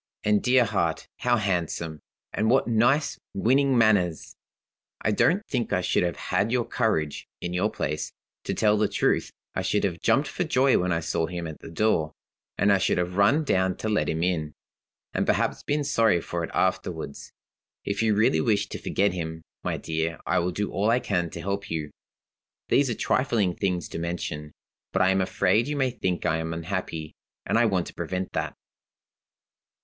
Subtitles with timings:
[0.23, 1.99] 'And, dear heart, how handsome,
[2.33, 4.35] and what nice, winning manners!
[4.99, 8.11] I don't think I should have had your courage, in your place.
[8.45, 11.59] To tell the truth, I should have jumped for joy when I saw him at
[11.59, 12.13] the door;
[12.57, 14.55] and I should have run down to let him in
[15.13, 17.15] and perhaps been sorry for it afterward.
[17.85, 21.29] If you really wish to forget him, my dear, I will do all I can
[21.29, 21.91] to help you.'
[22.69, 24.51] "These are trifling things to mention,
[24.93, 27.13] but I am afraid you may think I am unhappy
[27.45, 28.55] and I want to prevent that.